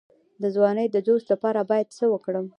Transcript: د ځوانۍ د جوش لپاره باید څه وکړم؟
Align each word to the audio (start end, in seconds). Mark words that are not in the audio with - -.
د 0.41 0.43
ځوانۍ 0.55 0.87
د 0.91 0.97
جوش 1.05 1.23
لپاره 1.31 1.61
باید 1.69 1.87
څه 1.97 2.05
وکړم؟ 2.13 2.45